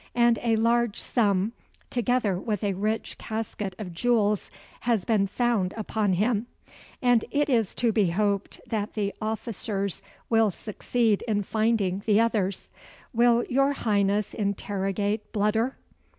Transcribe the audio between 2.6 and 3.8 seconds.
a rich casket